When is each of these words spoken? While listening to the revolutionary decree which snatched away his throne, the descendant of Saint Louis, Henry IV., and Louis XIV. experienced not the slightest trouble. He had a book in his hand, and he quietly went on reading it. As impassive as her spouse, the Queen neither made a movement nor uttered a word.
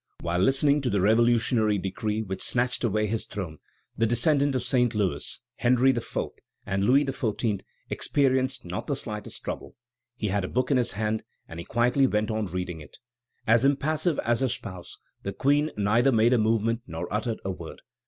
While 0.21 0.39
listening 0.39 0.81
to 0.81 0.89
the 0.89 0.99
revolutionary 0.99 1.77
decree 1.77 2.23
which 2.23 2.41
snatched 2.41 2.83
away 2.83 3.05
his 3.05 3.27
throne, 3.27 3.59
the 3.95 4.07
descendant 4.07 4.55
of 4.55 4.63
Saint 4.63 4.95
Louis, 4.95 5.39
Henry 5.57 5.91
IV., 5.91 6.09
and 6.65 6.83
Louis 6.85 7.05
XIV. 7.05 7.61
experienced 7.87 8.65
not 8.65 8.87
the 8.87 8.95
slightest 8.95 9.43
trouble. 9.43 9.75
He 10.15 10.29
had 10.29 10.43
a 10.43 10.47
book 10.49 10.71
in 10.71 10.77
his 10.77 10.93
hand, 10.93 11.23
and 11.47 11.59
he 11.59 11.65
quietly 11.65 12.07
went 12.07 12.31
on 12.31 12.47
reading 12.47 12.81
it. 12.81 12.97
As 13.45 13.63
impassive 13.63 14.17
as 14.23 14.39
her 14.39 14.49
spouse, 14.49 14.97
the 15.21 15.33
Queen 15.33 15.69
neither 15.77 16.11
made 16.11 16.33
a 16.33 16.39
movement 16.39 16.81
nor 16.87 17.07
uttered 17.13 17.37
a 17.45 17.51
word. 17.51 17.83